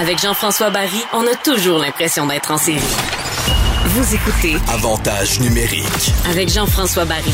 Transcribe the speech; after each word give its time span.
Avec 0.00 0.20
Jean-François 0.20 0.70
Barry, 0.70 1.00
on 1.12 1.22
a 1.26 1.34
toujours 1.42 1.78
l'impression 1.80 2.24
d'être 2.26 2.52
en 2.52 2.56
série. 2.56 2.78
Vous 3.86 4.14
écoutez 4.14 4.54
Avantage 4.72 5.40
numérique. 5.40 6.12
avec 6.30 6.48
Jean-François 6.48 7.04
Barry. 7.04 7.32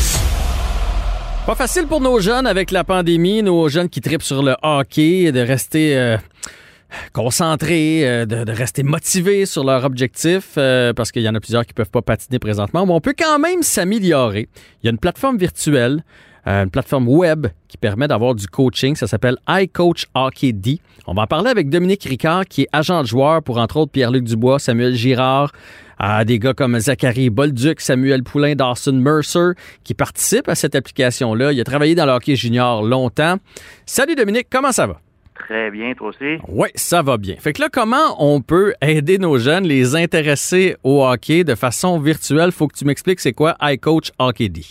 Pas 1.45 1.53
facile 1.53 1.85
pour 1.85 2.01
nos 2.01 2.19
jeunes 2.19 2.47
avec 2.47 2.71
la 2.71 2.83
pandémie, 2.83 3.43
nos 3.43 3.69
jeunes 3.69 3.87
qui 3.87 4.01
tripent 4.01 4.23
sur 4.23 4.41
le 4.41 4.55
hockey, 4.63 5.31
de 5.31 5.41
rester 5.41 5.95
euh, 5.95 6.17
concentrés, 7.13 8.07
euh, 8.07 8.25
de, 8.25 8.43
de 8.45 8.51
rester 8.51 8.81
motivés 8.81 9.45
sur 9.45 9.63
leur 9.63 9.85
objectif, 9.85 10.53
euh, 10.57 10.91
parce 10.91 11.11
qu'il 11.11 11.21
y 11.21 11.29
en 11.29 11.35
a 11.35 11.39
plusieurs 11.39 11.67
qui 11.67 11.73
peuvent 11.73 11.91
pas 11.91 12.01
patiner 12.01 12.39
présentement. 12.39 12.87
Mais 12.87 12.93
on 12.93 13.01
peut 13.01 13.13
quand 13.15 13.37
même 13.37 13.61
s'améliorer. 13.61 14.49
Il 14.81 14.87
y 14.87 14.89
a 14.89 14.91
une 14.91 14.97
plateforme 14.97 15.37
virtuelle, 15.37 16.03
une 16.45 16.69
plateforme 16.69 17.07
web 17.07 17.47
qui 17.67 17.77
permet 17.77 18.07
d'avoir 18.07 18.35
du 18.35 18.47
coaching. 18.47 18.95
Ça 18.95 19.07
s'appelle 19.07 19.37
iCoach 19.49 20.05
Hockey 20.13 20.53
D. 20.53 20.79
On 21.07 21.13
va 21.13 21.23
en 21.23 21.27
parler 21.27 21.49
avec 21.49 21.69
Dominique 21.69 22.03
Ricard, 22.03 22.45
qui 22.45 22.63
est 22.63 22.67
agent 22.71 23.01
de 23.01 23.07
joueur 23.07 23.41
pour 23.43 23.57
entre 23.57 23.77
autres 23.77 23.91
Pierre-Luc 23.91 24.23
Dubois, 24.23 24.59
Samuel 24.59 24.93
Girard, 24.95 25.51
à 25.97 26.25
des 26.25 26.39
gars 26.39 26.53
comme 26.53 26.79
Zachary 26.79 27.29
Bolduc, 27.29 27.79
Samuel 27.79 28.23
Poulain, 28.23 28.55
Dawson 28.55 28.93
Mercer, 28.93 29.51
qui 29.83 29.93
participent 29.93 30.49
à 30.49 30.55
cette 30.55 30.75
application-là. 30.75 31.51
Il 31.51 31.59
a 31.59 31.63
travaillé 31.63 31.95
dans 31.95 32.05
le 32.05 32.11
hockey 32.11 32.35
junior 32.35 32.83
longtemps. 32.83 33.37
Salut 33.85 34.15
Dominique, 34.15 34.47
comment 34.51 34.71
ça 34.71 34.87
va? 34.87 34.99
Très 35.47 35.69
bien, 35.69 35.93
toi 35.93 36.09
aussi? 36.09 36.37
Oui, 36.47 36.69
ça 36.75 37.01
va 37.01 37.17
bien. 37.17 37.35
Fait 37.37 37.53
que 37.53 37.61
là, 37.61 37.69
comment 37.71 38.15
on 38.19 38.41
peut 38.41 38.73
aider 38.81 39.17
nos 39.17 39.37
jeunes, 39.37 39.65
les 39.65 39.95
intéresser 39.95 40.75
au 40.83 41.05
hockey 41.05 41.43
de 41.43 41.55
façon 41.55 41.99
virtuelle? 41.99 42.51
Faut 42.51 42.67
que 42.67 42.77
tu 42.77 42.85
m'expliques 42.85 43.19
c'est 43.19 43.33
quoi 43.33 43.55
iCoach 43.61 44.11
Hockey 44.17 44.49
D? 44.49 44.63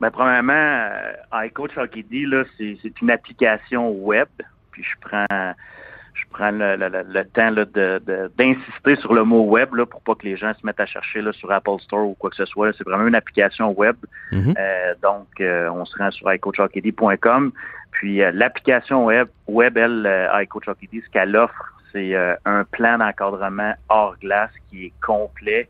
Ben, 0.00 0.10
premièrement, 0.10 0.52
euh, 0.54 1.12
iCoach 1.46 1.76
Hockey 1.76 2.04
là, 2.26 2.44
c'est, 2.56 2.76
c'est 2.82 3.00
une 3.02 3.10
application 3.10 3.90
web. 3.90 4.28
Puis 4.72 4.82
je 4.84 4.94
prends 5.00 5.26
je 6.14 6.24
prends 6.30 6.50
le, 6.50 6.76
le- 6.76 6.88
le- 6.88 7.04
le 7.08 7.24
temps 7.24 7.50
là, 7.50 7.64
de, 7.64 8.00
de- 8.04 8.30
d'insister 8.36 8.96
sur 8.96 9.14
le 9.14 9.24
mot 9.24 9.42
web 9.44 9.74
là, 9.74 9.86
pour 9.86 10.00
pas 10.02 10.14
que 10.14 10.24
les 10.26 10.36
gens 10.36 10.52
se 10.54 10.66
mettent 10.66 10.80
à 10.80 10.86
chercher 10.86 11.22
là, 11.22 11.32
sur 11.32 11.50
Apple 11.52 11.78
Store 11.80 12.06
ou 12.06 12.14
quoi 12.14 12.30
que 12.30 12.36
ce 12.36 12.44
soit. 12.46 12.66
là. 12.68 12.72
C'est 12.76 12.84
vraiment 12.84 13.06
une 13.06 13.14
application 13.14 13.70
web. 13.72 13.96
Mhm. 14.32 14.54
Euh, 14.58 14.94
donc, 15.02 15.28
euh, 15.40 15.68
on 15.70 15.84
se 15.84 15.96
rend 15.96 16.10
sur 16.10 16.30
iCoachHockeyD.com. 16.32 17.52
Puis 17.92 18.22
euh, 18.22 18.30
l'application 18.32 19.04
web, 19.06 19.28
web, 19.48 19.76
elle, 19.76 20.04
euh, 20.06 20.42
iCoach 20.42 20.68
Hockey 20.68 20.88
D, 20.92 21.02
ce 21.04 21.10
qu'elle 21.10 21.34
offre, 21.36 21.72
c'est 21.92 22.14
euh, 22.14 22.34
un 22.44 22.64
plan 22.64 22.98
d'encadrement 22.98 23.74
hors 23.88 24.16
glace 24.20 24.50
qui 24.68 24.86
est 24.86 24.92
complet. 25.04 25.68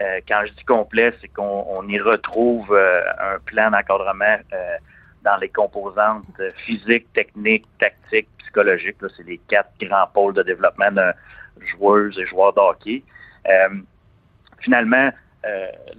Euh, 0.00 0.20
quand 0.26 0.42
je 0.46 0.52
dis 0.52 0.64
complet, 0.64 1.14
c'est 1.20 1.28
qu'on 1.28 1.64
on 1.68 1.86
y 1.88 2.00
retrouve 2.00 2.72
euh, 2.72 3.02
un 3.20 3.38
plan 3.38 3.70
d'encadrement 3.70 4.38
euh, 4.52 4.76
dans 5.22 5.36
les 5.36 5.48
composantes 5.48 6.24
physiques, 6.66 7.12
techniques, 7.12 7.66
tactiques, 7.78 8.28
psychologiques. 8.38 9.00
Là, 9.00 9.08
c'est 9.16 9.26
les 9.26 9.38
quatre 9.48 9.70
grands 9.80 10.08
pôles 10.12 10.34
de 10.34 10.42
développement 10.42 10.90
de 10.90 11.12
joueuses 11.76 12.18
et 12.18 12.26
joueurs 12.26 12.52
de 12.54 12.60
hockey. 12.60 13.02
Euh, 13.48 13.68
finalement, 14.60 15.10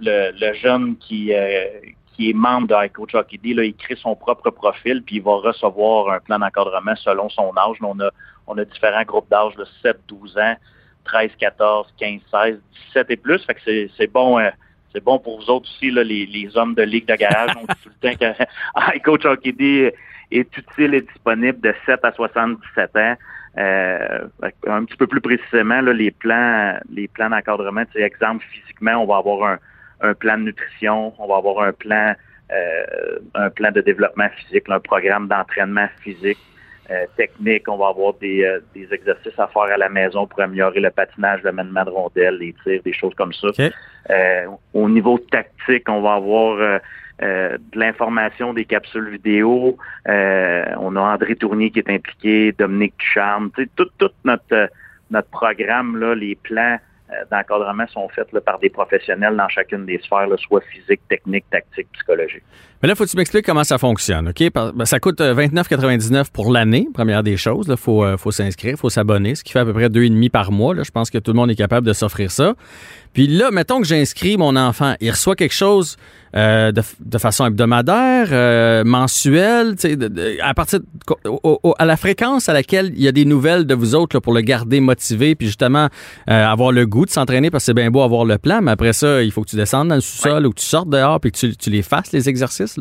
le, 0.00 0.52
jeune 0.54 0.96
qui, 0.98 1.30
est 1.30 2.32
membre 2.34 2.68
de 2.68 2.86
iCoach 2.86 3.14
Hockey 3.14 3.38
D, 3.38 3.54
là, 3.54 3.64
il 3.64 3.74
crée 3.76 3.96
son 3.96 4.14
propre 4.16 4.50
profil, 4.50 5.02
puis 5.02 5.16
il 5.16 5.22
va 5.22 5.36
recevoir 5.36 6.10
un 6.12 6.18
plan 6.18 6.38
d'encadrement 6.38 6.96
selon 6.96 7.28
son 7.30 7.52
âge. 7.56 7.78
On, 7.80 8.58
a, 8.58 8.64
différents 8.64 9.04
groupes 9.04 9.30
d'âge, 9.30 9.56
là, 9.56 9.64
7, 9.82 9.98
12 10.08 10.36
ans, 10.38 10.56
13, 11.06 11.30
14, 11.38 11.94
15, 11.98 12.20
16, 12.30 12.60
17 12.88 13.10
et 13.10 13.16
plus. 13.16 13.44
Fait 13.44 13.54
que 13.54 13.60
c'est, 13.64 13.90
c'est 13.96 14.12
bon. 14.12 14.38
euh, 14.38 14.50
c'est 14.92 15.04
bon 15.04 15.18
pour 15.18 15.38
vous 15.38 15.50
autres 15.50 15.68
aussi, 15.68 15.90
là, 15.90 16.02
les, 16.02 16.24
les 16.24 16.56
hommes 16.56 16.74
de 16.74 16.82
ligue 16.82 17.06
de 17.06 17.14
garage. 17.16 17.50
On 17.60 17.66
tout 17.66 17.90
le 18.02 18.10
temps 18.10 18.16
que 18.18 18.96
iCoach 18.96 19.26
Hockey 19.26 19.52
D 19.52 19.94
est 20.30 20.56
utile 20.56 20.94
et 20.94 21.02
disponible 21.02 21.60
de 21.60 21.74
7 21.84 22.00
à 22.02 22.12
77 22.12 22.96
ans. 22.96 23.14
Euh, 23.58 24.28
un 24.66 24.84
petit 24.84 24.96
peu 24.96 25.06
plus 25.06 25.20
précisément, 25.20 25.80
là, 25.80 25.92
les 25.92 26.10
plans, 26.10 26.78
les 26.90 27.08
plans 27.08 27.30
d'encadrement, 27.30 27.84
sais, 27.92 28.02
exemple, 28.02 28.44
physiquement, 28.50 29.02
on 29.02 29.06
va 29.06 29.16
avoir 29.16 29.50
un, 29.50 29.58
un 30.00 30.14
plan 30.14 30.36
de 30.38 30.44
nutrition, 30.44 31.14
on 31.18 31.26
va 31.26 31.36
avoir 31.36 31.66
un 31.66 31.72
plan, 31.72 32.14
euh, 32.52 33.18
un 33.34 33.50
plan 33.50 33.70
de 33.70 33.80
développement 33.80 34.28
physique, 34.30 34.64
un 34.68 34.80
programme 34.80 35.28
d'entraînement 35.28 35.88
physique, 36.02 36.38
euh, 36.90 37.06
technique, 37.16 37.68
on 37.68 37.76
va 37.76 37.88
avoir 37.88 38.14
des, 38.14 38.44
euh, 38.44 38.60
des 38.74 38.88
exercices 38.92 39.38
à 39.38 39.48
faire 39.48 39.62
à 39.62 39.76
la 39.76 39.88
maison 39.88 40.26
pour 40.26 40.40
améliorer 40.40 40.80
le 40.80 40.90
patinage, 40.90 41.42
le 41.42 41.52
maniement 41.52 41.84
de 41.84 41.90
rondelles, 41.90 42.38
les 42.38 42.54
tirs, 42.62 42.82
des 42.82 42.92
choses 42.92 43.14
comme 43.14 43.32
ça. 43.32 43.48
Euh, 44.10 44.46
au 44.72 44.88
niveau 44.88 45.18
tactique, 45.18 45.88
on 45.88 46.00
va 46.00 46.14
avoir 46.14 46.80
euh, 47.22 47.56
de 47.56 47.78
l'information 47.78 48.52
des 48.52 48.66
capsules 48.66 49.08
vidéo. 49.08 49.78
Euh, 50.06 50.64
on 50.78 50.96
a 50.96 51.00
André 51.00 51.34
Tournier 51.34 51.70
qui 51.70 51.78
est 51.78 51.90
impliqué, 51.90 52.52
Dominique 52.52 52.94
Ducharme. 52.98 53.50
Tout, 53.74 53.88
tout 53.98 54.10
notre, 54.24 54.70
notre 55.10 55.28
programme, 55.30 55.96
là, 55.98 56.14
les 56.14 56.34
plans 56.34 56.78
euh, 57.10 57.24
d'encadrement 57.30 57.86
sont 57.86 58.08
faits 58.10 58.32
là, 58.32 58.40
par 58.40 58.58
des 58.58 58.68
professionnels 58.68 59.34
dans 59.36 59.48
chacune 59.48 59.86
des 59.86 59.98
sphères, 59.98 60.26
là, 60.26 60.36
soit 60.36 60.60
physique, 60.60 61.00
technique, 61.08 61.46
tactique, 61.50 61.88
psychologique. 61.92 62.42
Mais 62.86 62.90
là, 62.90 62.94
faut 62.94 63.04
que 63.04 63.10
tu 63.10 63.16
m'expliques 63.16 63.44
comment 63.44 63.64
ça 63.64 63.78
fonctionne, 63.78 64.28
OK? 64.28 64.48
Ben, 64.54 64.84
ça 64.84 65.00
coûte 65.00 65.20
euh, 65.20 65.34
29,99 65.34 66.26
pour 66.32 66.52
l'année, 66.52 66.86
première 66.94 67.24
des 67.24 67.36
choses. 67.36 67.66
Il 67.68 67.76
faut, 67.76 68.04
euh, 68.04 68.16
faut 68.16 68.30
s'inscrire, 68.30 68.76
faut 68.78 68.90
s'abonner, 68.90 69.34
ce 69.34 69.42
qui 69.42 69.50
fait 69.52 69.58
à 69.58 69.64
peu 69.64 69.72
près 69.72 69.88
2,5 69.88 70.30
par 70.30 70.52
mois. 70.52 70.72
Là. 70.72 70.84
Je 70.84 70.92
pense 70.92 71.10
que 71.10 71.18
tout 71.18 71.32
le 71.32 71.36
monde 71.36 71.50
est 71.50 71.56
capable 71.56 71.84
de 71.84 71.92
s'offrir 71.92 72.30
ça. 72.30 72.54
Puis 73.12 73.26
là, 73.26 73.50
mettons 73.50 73.80
que 73.80 73.86
j'inscris 73.88 74.36
mon 74.36 74.54
enfant. 74.54 74.94
Il 75.00 75.10
reçoit 75.10 75.34
quelque 75.34 75.54
chose 75.54 75.96
euh, 76.36 76.70
de, 76.70 76.82
de 77.00 77.16
façon 77.18 77.46
hebdomadaire, 77.46 78.28
euh, 78.30 78.84
mensuelle, 78.84 79.74
de- 79.76 79.94
de- 80.08 80.36
à 80.42 80.52
partir 80.52 80.80
de- 80.80 80.86
au- 81.30 81.58
au- 81.62 81.74
à 81.78 81.86
la 81.86 81.96
fréquence 81.96 82.50
à 82.50 82.52
laquelle 82.52 82.92
il 82.94 83.00
y 83.02 83.08
a 83.08 83.12
des 83.12 83.24
nouvelles 83.24 83.64
de 83.64 83.74
vous 83.74 83.94
autres 83.94 84.14
là, 84.16 84.20
pour 84.20 84.34
le 84.34 84.42
garder 84.42 84.80
motivé, 84.80 85.34
puis 85.34 85.46
justement 85.46 85.88
euh, 86.28 86.46
avoir 86.46 86.72
le 86.72 86.84
goût 86.84 87.06
de 87.06 87.10
s'entraîner 87.10 87.50
parce 87.50 87.62
que 87.62 87.66
c'est 87.66 87.74
bien 87.74 87.90
beau 87.90 88.02
avoir 88.02 88.26
le 88.26 88.36
plan, 88.36 88.60
mais 88.60 88.72
après 88.72 88.92
ça, 88.92 89.22
il 89.22 89.32
faut 89.32 89.42
que 89.44 89.48
tu 89.48 89.56
descendes 89.56 89.88
dans 89.88 89.94
le 89.94 90.00
sous-sol 90.02 90.44
ou 90.46 90.50
que 90.50 90.60
tu 90.60 90.66
sortes 90.66 90.90
dehors 90.90 91.20
puis 91.20 91.32
que 91.32 91.38
tu, 91.38 91.56
tu 91.56 91.70
les 91.70 91.82
fasses, 91.82 92.12
les 92.12 92.28
exercices. 92.28 92.75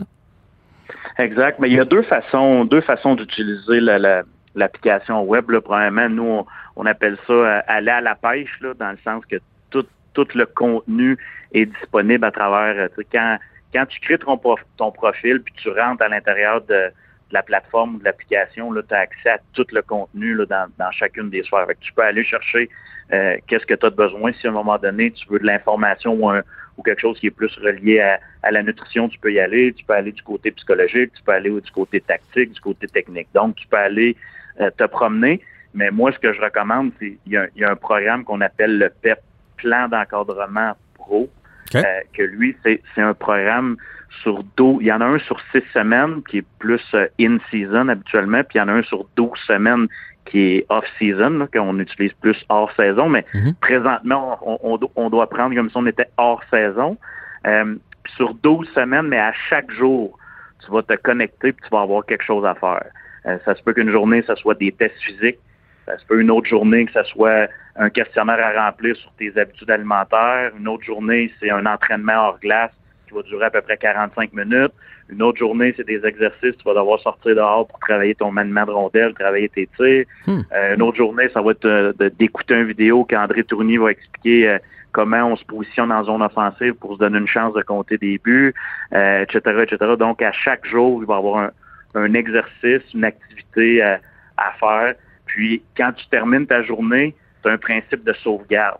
Exact. 1.17 1.59
Mais 1.59 1.69
il 1.69 1.75
y 1.75 1.79
a 1.79 1.85
deux 1.85 2.03
façons, 2.03 2.65
deux 2.65 2.81
façons 2.81 3.15
d'utiliser 3.15 3.79
la- 3.79 3.99
la- 3.99 4.23
l'application 4.55 5.23
web. 5.23 5.49
Là. 5.49 5.61
Premièrement, 5.61 6.09
nous, 6.09 6.45
on, 6.75 6.85
appelle 6.85 7.17
ça 7.27 7.33
euh, 7.33 7.61
aller 7.67 7.91
à 7.91 8.01
la 8.01 8.15
pêche, 8.15 8.57
là, 8.61 8.73
dans 8.73 8.91
le 8.91 8.97
sens 9.03 9.23
que 9.25 9.37
tout, 9.69 10.27
le 10.33 10.45
contenu 10.45 11.17
est 11.53 11.65
disponible 11.65 12.23
à 12.25 12.31
travers. 12.31 12.87
euh, 12.97 13.03
Quand, 13.11 13.85
tu 13.85 13.99
crées 13.99 14.17
ton, 14.17 14.37
prof- 14.37 14.63
ton 14.77 14.91
profil 14.91 15.41
puis 15.41 15.53
tu 15.57 15.69
rentres 15.69 16.01
à 16.03 16.07
l'intérieur 16.07 16.61
de, 16.61 16.91
la 17.31 17.43
plateforme 17.43 17.95
ou 17.95 17.99
de 17.99 18.05
l'application, 18.05 18.73
tu 18.73 18.93
as 18.93 18.99
accès 18.99 19.29
à 19.29 19.39
tout 19.53 19.65
le 19.71 19.81
contenu 19.81 20.37
dans, 20.47 20.91
chacune 20.91 21.29
des 21.29 21.41
que 21.41 21.73
tu 21.81 21.93
peux 21.93 22.03
aller 22.03 22.23
chercher 22.23 22.69
euh, 23.13 23.35
qu'est-ce 23.47 23.65
que 23.65 23.73
tu 23.73 23.85
as 23.85 23.89
besoin. 23.89 24.31
Si 24.33 24.47
à 24.47 24.51
un 24.51 24.53
moment 24.53 24.77
donné, 24.77 25.11
tu 25.11 25.27
veux 25.29 25.39
de 25.39 25.45
l'information 25.45 26.13
ou, 26.13 26.29
un- 26.29 26.43
ou 26.77 26.83
quelque 26.83 27.01
chose 27.01 27.19
qui 27.19 27.27
est 27.27 27.31
plus 27.31 27.55
relié 27.57 27.99
à, 27.99 28.19
à 28.43 28.51
la 28.51 28.63
nutrition, 28.63 29.07
tu 29.09 29.19
peux 29.19 29.31
y 29.31 29.39
aller. 29.39 29.73
Tu 29.73 29.85
peux 29.85 29.93
aller 29.93 30.11
du 30.11 30.21
côté 30.21 30.51
psychologique, 30.51 31.13
tu 31.13 31.23
peux 31.23 31.31
aller 31.31 31.49
du 31.49 31.71
côté 31.71 32.01
tactique, 32.01 32.53
du 32.53 32.61
côté 32.61 32.87
technique. 32.87 33.27
Donc, 33.33 33.55
tu 33.55 33.67
peux 33.67 33.77
aller 33.77 34.15
euh, 34.59 34.69
te 34.77 34.83
promener. 34.85 35.41
Mais 35.73 35.91
moi, 35.91 36.11
ce 36.11 36.19
que 36.19 36.33
je 36.33 36.41
recommande, 36.41 36.91
c'est 36.99 37.17
il 37.25 37.31
y 37.33 37.37
a, 37.37 37.47
il 37.55 37.61
y 37.61 37.65
a 37.65 37.71
un 37.71 37.75
programme 37.75 38.23
qu'on 38.23 38.41
appelle 38.41 38.77
le 38.77 38.89
PEP, 38.89 39.19
Plan 39.57 39.87
d'encadrement 39.87 40.73
pro, 40.95 41.29
euh, 41.75 41.81
que 42.13 42.23
lui, 42.23 42.55
c'est 42.63 42.81
un 42.97 43.13
programme 43.13 43.77
sur 44.21 44.43
12, 44.57 44.77
il 44.81 44.87
y 44.87 44.91
en 44.91 45.01
a 45.01 45.05
un 45.05 45.19
sur 45.19 45.39
six 45.51 45.63
semaines 45.73 46.21
qui 46.23 46.39
est 46.39 46.45
plus 46.59 46.81
euh, 46.93 47.07
in-season 47.19 47.87
habituellement, 47.87 48.43
puis 48.43 48.57
il 48.57 48.57
y 48.59 48.61
en 48.61 48.67
a 48.67 48.73
un 48.73 48.83
sur 48.83 49.05
12 49.15 49.31
semaines 49.47 49.87
qui 50.25 50.57
est 50.57 50.65
off-season, 50.69 51.47
qu'on 51.53 51.79
utilise 51.79 52.13
plus 52.13 52.43
hors 52.49 52.71
saison, 52.73 53.09
mais 53.09 53.25
Mhm. 53.33 53.53
présentement, 53.61 54.37
on, 54.41 54.57
on 54.63 54.79
on 54.95 55.09
doit 55.09 55.29
prendre 55.29 55.55
comme 55.55 55.69
si 55.69 55.77
on 55.77 55.85
était 55.85 56.07
hors 56.17 56.43
saison. 56.49 56.97
Euh, 57.45 57.75
sur 58.17 58.33
12 58.35 58.67
semaines, 58.73 59.07
mais 59.07 59.19
à 59.19 59.33
chaque 59.49 59.71
jour, 59.71 60.17
tu 60.63 60.71
vas 60.71 60.81
te 60.83 60.93
connecter 60.95 61.51
puis 61.53 61.63
tu 61.63 61.69
vas 61.69 61.81
avoir 61.81 62.05
quelque 62.05 62.23
chose 62.23 62.45
à 62.45 62.55
faire. 62.55 62.85
Euh, 63.25 63.37
ça 63.45 63.55
se 63.55 63.63
peut 63.63 63.73
qu'une 63.73 63.91
journée, 63.91 64.23
ça 64.23 64.35
soit 64.35 64.55
des 64.55 64.71
tests 64.71 64.99
physiques. 65.01 65.39
Ça 65.85 65.97
se 65.97 66.05
peut 66.05 66.19
une 66.19 66.31
autre 66.31 66.47
journée 66.47 66.85
que 66.85 66.91
ça 66.91 67.03
soit 67.03 67.47
un 67.75 67.89
questionnaire 67.89 68.39
à 68.43 68.65
remplir 68.65 68.95
sur 68.95 69.11
tes 69.13 69.37
habitudes 69.37 69.69
alimentaires. 69.69 70.51
Une 70.57 70.67
autre 70.67 70.83
journée, 70.83 71.31
c'est 71.39 71.49
un 71.51 71.65
entraînement 71.65 72.13
hors 72.29 72.39
glace 72.39 72.71
va 73.15 73.23
durer 73.23 73.45
à 73.45 73.49
peu 73.49 73.61
près 73.61 73.77
45 73.77 74.33
minutes. 74.33 74.73
Une 75.09 75.21
autre 75.21 75.37
journée, 75.37 75.73
c'est 75.77 75.85
des 75.85 76.03
exercices. 76.05 76.57
Tu 76.57 76.63
vas 76.65 76.73
devoir 76.73 76.99
sortir 76.99 77.35
dehors 77.35 77.67
pour 77.67 77.79
travailler 77.79 78.15
ton 78.15 78.31
maniement 78.31 78.65
de 78.65 78.71
rondelle, 78.71 79.13
travailler 79.13 79.49
tes 79.49 79.69
tirs. 79.77 80.05
Hmm. 80.25 80.41
Euh, 80.53 80.75
une 80.75 80.81
autre 80.81 80.97
journée, 80.97 81.29
ça 81.33 81.41
va 81.41 81.51
être 81.51 81.65
euh, 81.65 81.93
d'écouter 82.17 82.55
une 82.55 82.65
vidéo 82.65 83.05
qu'André 83.05 83.43
Tournier 83.43 83.77
va 83.77 83.91
expliquer 83.91 84.49
euh, 84.49 84.57
comment 84.91 85.25
on 85.25 85.35
se 85.35 85.45
positionne 85.45 85.91
en 85.91 86.03
zone 86.03 86.23
offensive 86.23 86.73
pour 86.73 86.93
se 86.93 86.99
donner 86.99 87.19
une 87.19 87.27
chance 87.27 87.53
de 87.53 87.61
compter 87.61 87.97
des 87.97 88.17
buts, 88.17 88.53
euh, 88.93 89.23
etc., 89.23 89.63
etc. 89.63 89.93
Donc, 89.99 90.21
à 90.21 90.31
chaque 90.31 90.65
jour, 90.65 91.01
il 91.01 91.05
va 91.05 91.15
y 91.15 91.17
avoir 91.17 91.37
un, 91.37 91.51
un 91.95 92.13
exercice, 92.13 92.81
une 92.93 93.03
activité 93.03 93.83
euh, 93.83 93.97
à 94.37 94.53
faire. 94.59 94.95
Puis, 95.25 95.61
quand 95.77 95.91
tu 95.93 96.07
termines 96.07 96.47
ta 96.47 96.63
journée, 96.63 97.15
tu 97.43 97.49
as 97.49 97.53
un 97.53 97.57
principe 97.57 98.03
de 98.03 98.13
sauvegarde. 98.13 98.79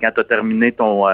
Quand 0.00 0.10
tu 0.12 0.20
as 0.20 0.24
terminé 0.24 0.72
ton, 0.72 1.06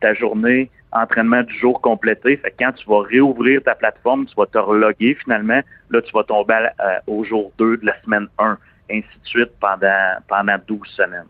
ta 0.00 0.14
journée, 0.14 0.70
entraînement 0.92 1.42
du 1.42 1.54
jour 1.58 1.80
complété, 1.80 2.36
fait 2.36 2.50
que 2.50 2.56
quand 2.58 2.72
tu 2.72 2.86
vas 2.88 3.02
réouvrir 3.02 3.62
ta 3.62 3.74
plateforme, 3.74 4.26
tu 4.26 4.34
vas 4.36 4.46
te 4.46 4.58
reloguer 4.58 5.16
finalement, 5.22 5.60
là, 5.90 6.02
tu 6.02 6.12
vas 6.12 6.24
tomber 6.24 6.54
euh, 6.54 6.98
au 7.06 7.24
jour 7.24 7.52
2 7.58 7.78
de 7.78 7.86
la 7.86 8.00
semaine 8.02 8.28
1, 8.38 8.58
ainsi 8.90 9.06
de 9.22 9.26
suite 9.26 9.50
pendant, 9.60 10.18
pendant 10.28 10.56
12 10.66 10.80
semaines. 10.88 11.24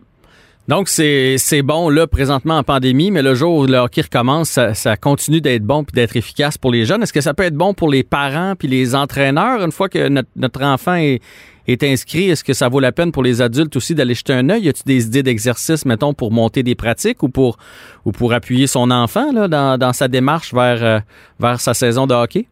Donc, 0.69 0.89
c'est 0.89 1.63
bon, 1.63 1.89
là, 1.89 2.07
présentement 2.07 2.57
en 2.57 2.63
pandémie, 2.63 3.11
mais 3.11 3.23
le 3.23 3.35
jour 3.35 3.59
où 3.59 3.67
le 3.67 3.79
hockey 3.79 4.03
recommence, 4.03 4.61
ça, 4.75 4.97
continue 4.97 5.41
d'être 5.41 5.65
bon 5.65 5.83
puis 5.83 5.93
d'être 5.93 6.17
efficace 6.17 6.57
pour 6.57 6.71
les 6.71 6.85
jeunes. 6.85 7.03
Est-ce 7.03 7.13
que 7.13 7.21
ça 7.21 7.35
peut 7.35 7.43
être 7.43 7.57
bon 7.57 7.75
pour 7.75 7.91
les 7.91 8.05
parents 8.05 8.55
puis 8.57 8.69
les 8.69 8.95
entraîneurs 8.95 9.61
une 9.63 9.73
fois 9.73 9.89
que 9.89 10.09
notre 10.09 10.63
enfant 10.63 10.95
est, 10.95 11.21
est 11.67 11.83
inscrit? 11.85 12.31
Est-ce 12.31 12.45
que 12.45 12.53
ça 12.53 12.69
vaut 12.69 12.81
la 12.81 12.93
peine 12.93 13.13
pour 13.13 13.23
les 13.23 13.41
adultes 13.41 13.77
aussi 13.77 13.95
d'aller 13.95 14.15
jeter 14.15 14.33
un 14.33 14.49
œil? 14.51 14.63
Y 14.63 14.69
a-tu 14.69 14.83
des 14.85 15.07
idées 15.07 15.23
d'exercice, 15.23 15.85
mettons, 15.85 16.15
pour 16.15 16.33
monter 16.33 16.63
des 16.63 16.75
pratiques 16.75 17.23
ou 17.23 17.29
pour, 17.29 17.59
ou 18.05 18.13
pour 18.13 18.33
appuyer 18.33 18.67
son 18.67 18.91
enfant 18.91 19.33
dans, 19.33 19.93
sa 19.93 20.09
démarche 20.09 20.53
vers, 20.53 20.83
euh, 20.83 20.99
vers 21.39 21.61
sa 21.61 21.75
saison 21.75 22.07
de 22.07 22.15
hockey? 22.15 22.47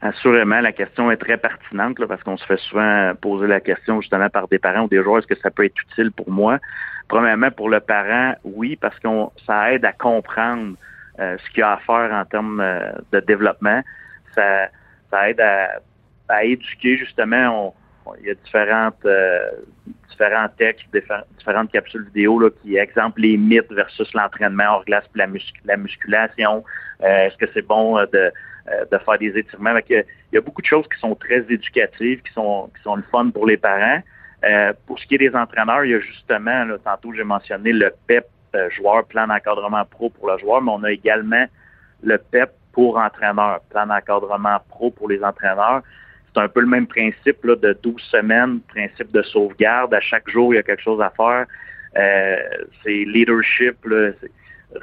Assurément, 0.00 0.60
la 0.60 0.72
question 0.72 1.10
est 1.10 1.16
très 1.16 1.36
pertinente 1.36 1.98
là, 1.98 2.06
parce 2.06 2.22
qu'on 2.22 2.36
se 2.36 2.46
fait 2.46 2.60
souvent 2.60 3.12
poser 3.20 3.48
la 3.48 3.60
question 3.60 4.00
justement 4.00 4.28
par 4.28 4.46
des 4.46 4.60
parents 4.60 4.82
ou 4.82 4.88
des 4.88 5.02
joueurs, 5.02 5.18
est-ce 5.18 5.26
que 5.26 5.38
ça 5.40 5.50
peut 5.50 5.64
être 5.64 5.80
utile 5.90 6.12
pour 6.12 6.30
moi? 6.30 6.58
Premièrement, 7.08 7.50
pour 7.50 7.68
le 7.68 7.80
parent, 7.80 8.34
oui, 8.44 8.76
parce 8.76 8.96
qu'on 9.00 9.32
ça 9.44 9.72
aide 9.72 9.84
à 9.84 9.92
comprendre 9.92 10.74
euh, 11.18 11.36
ce 11.44 11.50
qu'il 11.50 11.60
y 11.60 11.62
a 11.62 11.72
à 11.72 11.78
faire 11.78 12.12
en 12.12 12.24
termes 12.26 12.60
euh, 12.60 12.92
de 13.10 13.18
développement. 13.20 13.82
Ça, 14.36 14.68
ça 15.10 15.30
aide 15.30 15.40
à, 15.40 15.80
à 16.28 16.44
éduquer 16.44 16.96
justement. 16.96 17.74
Il 18.20 18.26
y 18.26 18.30
a 18.30 18.34
différentes 18.34 19.04
euh, 19.04 19.50
différents 20.08 20.48
textes, 20.56 20.86
diffé- 20.92 21.24
différentes 21.38 21.70
capsules 21.70 22.04
vidéo 22.06 22.40
là, 22.40 22.48
qui 22.62 22.76
exemple 22.76 23.20
les 23.20 23.36
mythes 23.36 23.72
versus 23.72 24.12
l'entraînement 24.14 24.74
hors 24.74 24.84
glace 24.84 25.04
la, 25.14 25.26
la 25.64 25.76
musculation. 25.76 26.64
Euh, 27.02 27.26
est-ce 27.26 27.36
que 27.36 27.46
c'est 27.54 27.66
bon 27.66 27.98
euh, 27.98 28.06
de 28.06 28.98
faire 28.98 29.18
des 29.18 29.38
étirements? 29.38 29.74
Il 29.88 30.04
y 30.32 30.38
a 30.38 30.40
beaucoup 30.40 30.62
de 30.62 30.66
choses 30.66 30.86
qui 30.92 30.98
sont 30.98 31.14
très 31.14 31.40
éducatives, 31.48 32.22
qui 32.22 32.32
sont, 32.32 32.70
fun 33.10 33.30
pour 33.30 33.46
les 33.46 33.56
parents. 33.56 34.02
Pour 34.86 34.98
ce 34.98 35.06
qui 35.06 35.14
est 35.14 35.18
des 35.18 35.34
entraîneurs, 35.34 35.84
il 35.84 35.90
y 35.90 35.94
a 35.94 36.00
justement, 36.00 36.66
tantôt 36.84 37.12
j'ai 37.12 37.24
mentionné 37.24 37.72
le 37.72 37.92
PEP 38.06 38.26
euh, 38.54 38.70
joueur, 38.70 39.04
plan 39.04 39.26
d'encadrement 39.26 39.84
pro 39.84 40.10
pour 40.10 40.30
le 40.30 40.38
joueur, 40.38 40.62
mais 40.62 40.72
on 40.72 40.82
a 40.84 40.90
également 40.90 41.44
le 42.02 42.18
PEP 42.18 42.50
pour 42.72 42.96
entraîneur, 42.98 43.60
plan 43.70 43.86
d'encadrement 43.86 44.58
pro 44.68 44.90
pour 44.90 45.08
les 45.08 45.22
entraîneurs. 45.22 45.82
C'est 46.38 46.44
un 46.44 46.48
peu 46.48 46.60
le 46.60 46.68
même 46.68 46.86
principe 46.86 47.44
là, 47.44 47.56
de 47.56 47.76
12 47.82 48.00
semaines, 48.00 48.60
principe 48.68 49.10
de 49.10 49.22
sauvegarde. 49.22 49.92
À 49.92 50.00
chaque 50.00 50.30
jour, 50.30 50.54
il 50.54 50.56
y 50.56 50.60
a 50.60 50.62
quelque 50.62 50.82
chose 50.82 51.00
à 51.00 51.10
faire. 51.10 51.46
Euh, 51.96 52.36
c'est 52.84 53.04
leadership, 53.06 53.76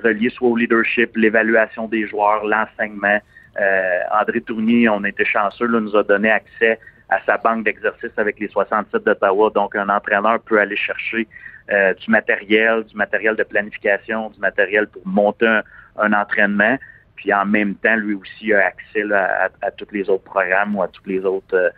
relié 0.04 0.30
soit 0.31 0.50
au 0.50 0.57
leadership, 0.57 1.16
l'évaluation 1.16 1.88
des 1.88 2.07
joueurs, 2.07 2.44
l'enseignement. 2.44 3.19
Euh, 3.57 4.00
André 4.12 4.42
Tournier, 4.42 4.90
on 4.90 5.06
été 5.06 5.24
chanceux, 5.24 5.68
nous 5.68 5.96
a 5.96 6.04
donné 6.04 6.30
accès 6.30 6.78
à 7.07 7.22
sa 7.25 7.38
banque 7.38 7.63
d'exercices 7.63 8.18
avec 8.18 8.38
les 8.38 8.50
67 8.50 9.06
d'Ottawa. 9.06 9.50
Donc, 9.56 9.78
un 9.78 9.88
entraîneur 9.88 10.42
peut 10.42 10.60
aller 10.60 10.75
chercher 10.75 11.25
euh, 11.72 11.94
du 11.94 12.12
matériel, 12.12 12.84
du 12.84 12.98
matériel 12.98 13.38
de 13.38 13.44
planification, 13.44 14.30
du 14.30 14.40
matériel 14.42 14.88
pour 14.88 15.07
monter 15.07 15.62
un 15.98 16.12
entraînement. 16.12 16.78
Puis 17.16 17.34
en 17.34 17.46
même 17.46 17.76
temps, 17.76 17.96
lui 17.96 18.14
aussi 18.16 18.54
a 18.54 18.68
accès 18.68 19.04
à, 19.12 19.72
tous 19.72 19.88
les 19.92 20.10
autres 20.10 20.24
programmes 20.24 20.76
ou 20.76 20.84
à 20.84 20.88
tous 20.88 21.06
les 21.06 21.20
autres, 21.20 21.56
euh, 21.56 21.70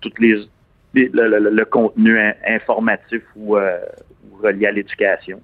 toutes 0.00 0.18
les, 0.18 0.46
le, 0.94 1.64
contenu 1.64 2.18
in- 2.18 2.34
informatif 2.46 3.22
euh, 3.36 3.78
ou 4.30 4.36
relié 4.42 4.66
à 4.66 4.72
l'éducation. 4.72 5.40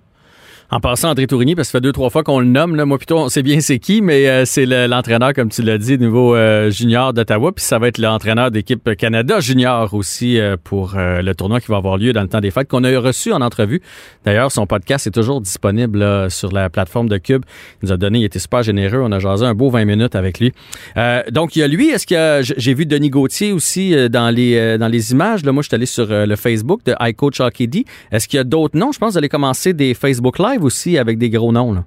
En 0.72 0.78
passant, 0.78 1.11
André 1.11 1.26
Tourigny, 1.26 1.56
parce 1.56 1.67
que 1.67 1.72
ça 1.72 1.78
fait 1.78 1.82
deux, 1.82 1.90
trois 1.90 2.11
fois 2.11 2.22
qu'on 2.22 2.38
le 2.38 2.46
nomme, 2.46 2.76
là, 2.76 2.84
moi 2.87 2.96
plutôt, 2.96 3.19
on 3.19 3.28
sait 3.28 3.43
bien 3.43 3.58
c'est 3.61 3.81
qui, 3.81 4.00
mais 4.02 4.28
euh, 4.28 4.44
c'est 4.44 4.67
le- 4.67 4.87
l'entraîneur, 4.87 5.32
comme 5.32 5.49
tu 5.49 5.62
l'as 5.62 5.78
dit, 5.78 5.99
niveau 5.99 6.37
euh, 6.37 6.70
junior 6.70 7.12
d'Ottawa, 7.12 7.50
puis 7.50 7.64
ça 7.64 7.81
va 7.81 7.88
être 7.88 7.99
l'entraîneur 7.99 8.52
d'équipe 8.52 8.88
Canada 8.96 9.40
junior 9.40 9.93
aussi 9.94 10.38
euh, 10.38 10.56
pour 10.62 10.94
euh, 10.96 11.22
le 11.22 11.34
tournoi 11.34 11.61
qui 11.61 11.67
va 11.72 11.78
avoir 11.78 11.99
lieu 11.99 12.12
dans 12.12 12.22
le 12.22 12.28
temps 12.28 12.38
des 12.40 12.52
fêtes, 12.52 12.69
qu'on 12.69 12.84
a 12.84 13.00
reçu 13.00 13.32
en 13.32 13.40
entrevue. 13.40 13.82
D'ailleurs, 14.25 14.52
son 14.52 14.64
podcast 14.67 15.08
est 15.08 15.11
toujours 15.11 15.40
disponible 15.40 15.99
là, 15.99 16.31
sur 16.31 16.52
la 16.52 16.70
plateforme 16.70 17.08
de 17.08 17.19
Cube. 17.19 17.43
Il 17.82 17.87
nous 17.87 17.93
a 17.93 17.96
donné, 17.96 18.20
il 18.20 18.25
était 18.25 18.38
super 18.38 18.62
généreux, 18.62 19.00
on 19.02 19.11
a 19.11 19.19
jasé 19.19 19.44
un 19.44 19.55
beau 19.55 19.70
20 19.70 19.84
minutes 19.87 20.14
avec 20.14 20.38
lui. 20.38 20.52
Euh, 20.96 21.25
donc, 21.32 21.56
il 21.56 21.58
y 21.58 21.62
a 21.64 21.67
lui, 21.69 21.88
est-ce 21.88 22.06
que 22.06 22.43
j'ai 22.56 22.75
vu 22.75 22.87
Denis 22.87 23.11
Gauthier 23.11 23.50
aussi 23.50 23.93
euh, 23.93 24.08
dans 24.08 24.31
les 24.31 24.55
euh, 24.56 24.78
dans 24.78 24.87
les 24.88 25.11
images, 25.11 25.44
là, 25.44 25.50
moi 25.50 25.64
je 25.64 25.69
suis 25.69 25.75
allé 25.75 25.87
sur 25.87 26.12
euh, 26.12 26.26
le 26.26 26.37
Facebook 26.37 26.84
de 26.87 26.94
iCoach 27.00 27.40
Hockey 27.40 27.67
D. 27.67 27.84
Est-ce 28.12 28.28
qu'il 28.28 28.37
y 28.37 28.40
a 28.40 28.44
d'autres 28.44 28.78
noms? 28.78 28.93
Je 28.93 29.00
pense 29.00 29.08
que 29.08 29.12
vous 29.14 29.19
allez 29.19 29.28
commencer 29.28 29.72
des 29.72 29.94
Facebook 29.94 30.38
Aussi 30.61 30.99
avec 30.99 31.19
des 31.19 31.31
gros 31.31 31.53
noms. 31.53 31.85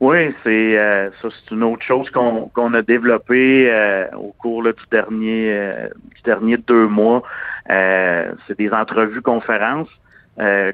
Oui, 0.00 0.32
c'est 0.44 0.78
euh, 0.78 1.10
ça, 1.20 1.28
c'est 1.30 1.52
une 1.52 1.64
autre 1.64 1.82
chose 1.82 2.08
qu'on 2.10 2.74
a 2.74 2.82
développé 2.82 3.68
euh, 3.68 4.06
au 4.16 4.32
cours 4.38 4.62
là, 4.62 4.72
du 4.72 4.84
dernier 4.92 5.52
euh, 5.52 5.88
du 6.14 6.22
dernier 6.22 6.56
deux 6.56 6.86
mois. 6.86 7.22
C'est 7.68 8.56
des 8.56 8.70
entrevues 8.70 9.22
conférences 9.22 9.88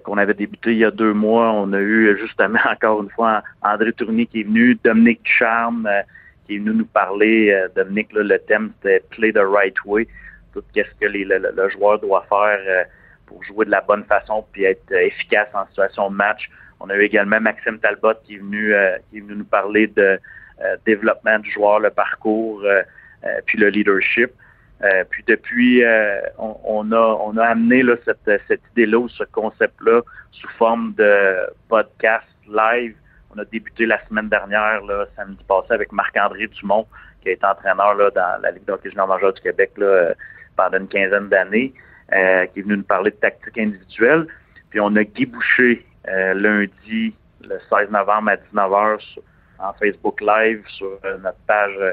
qu'on 0.04 0.18
avait 0.18 0.34
débuté 0.34 0.72
il 0.72 0.78
y 0.78 0.84
a 0.84 0.90
deux 0.90 1.14
mois. 1.14 1.52
On 1.52 1.72
a 1.72 1.80
eu 1.80 2.18
justement 2.20 2.58
encore 2.70 3.02
une 3.02 3.08
fois 3.10 3.42
André 3.62 3.92
Tournier 3.94 4.26
qui 4.26 4.40
est 4.40 4.44
venu, 4.44 4.78
Dominique 4.84 5.22
Ducharme 5.24 5.86
euh, 5.86 6.02
qui 6.46 6.56
est 6.56 6.58
venu 6.58 6.74
nous 6.74 6.84
parler. 6.86 7.58
Dominique, 7.74 8.12
le 8.12 8.38
thème 8.40 8.72
c'était 8.82 9.02
Play 9.08 9.32
the 9.32 9.38
right 9.38 9.82
way. 9.86 10.06
Tout 10.52 10.62
qu'est-ce 10.74 10.94
que 11.00 11.10
le, 11.10 11.24
le- 11.24 11.68
joueur 11.70 11.98
doit 11.98 12.26
faire 12.28 12.84
pour 13.24 13.42
jouer 13.42 13.64
de 13.64 13.70
la 13.70 13.80
bonne 13.80 14.04
façon 14.04 14.44
puis 14.52 14.64
être 14.64 14.92
efficace 14.92 15.48
en 15.54 15.66
situation 15.68 16.10
de 16.10 16.14
match. 16.14 16.50
On 16.80 16.90
a 16.90 16.96
eu 16.96 17.02
également 17.02 17.40
Maxime 17.40 17.78
Talbot 17.78 18.14
qui 18.24 18.34
est 18.34 18.38
venu, 18.38 18.74
euh, 18.74 18.98
qui 19.08 19.18
est 19.18 19.20
venu 19.20 19.36
nous 19.36 19.44
parler 19.44 19.86
de 19.86 20.18
euh, 20.62 20.76
développement 20.84 21.38
du 21.38 21.50
joueur, 21.50 21.80
le 21.80 21.90
parcours, 21.90 22.62
euh, 22.64 22.82
puis 23.46 23.58
le 23.58 23.68
leadership. 23.68 24.30
Puis 25.08 25.24
depuis, 25.26 25.82
on, 26.36 26.92
a, 26.92 26.98
on 26.98 27.36
a 27.38 27.44
amené 27.46 27.82
cette, 28.04 28.42
cette 28.46 28.60
idée-là 28.72 28.98
ou 28.98 29.08
ce 29.08 29.24
concept-là 29.24 30.02
sous 30.30 30.48
forme 30.58 30.92
de 30.98 31.36
podcast 31.70 32.26
live. 32.46 32.94
On 33.34 33.38
a 33.38 33.46
débuté 33.46 33.86
la 33.86 34.04
semaine 34.06 34.28
dernière, 34.28 34.82
samedi 35.16 35.42
passé, 35.48 35.68
avec 35.70 35.90
Marc-André 35.90 36.48
Dumont, 36.48 36.86
qui 37.22 37.30
a 37.30 37.32
été 37.32 37.46
entraîneur 37.46 37.94
là, 37.94 38.10
dans 38.10 38.42
la 38.42 38.50
Ligue 38.50 38.66
d'hockey 38.66 38.90
junior 38.90 39.32
du 39.32 39.40
Québec 39.40 39.70
là, 39.78 40.12
pendant 40.54 40.76
une 40.76 40.88
quinzaine 40.88 41.30
d'années, 41.30 41.72
qui 42.10 42.60
est 42.60 42.62
venu 42.62 42.76
nous 42.76 42.82
parler 42.82 43.10
de 43.10 43.16
tactique 43.16 43.56
individuelle. 43.56 44.26
Puis 44.68 44.80
on 44.80 44.94
a 44.96 45.04
Guy 45.04 45.24
Boucher 45.24 45.86
lundi, 46.06 47.14
le 47.42 47.58
16 47.68 47.90
novembre 47.90 48.30
à 48.30 48.36
19h 48.36 49.00
sur- 49.00 49.22
en 49.58 49.72
Facebook 49.74 50.20
Live 50.20 50.64
sur 50.68 50.98
euh, 51.04 51.16
notre 51.18 51.38
page. 51.46 51.74
euh, 51.78 51.92